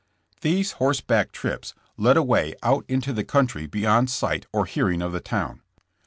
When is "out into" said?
2.63-3.13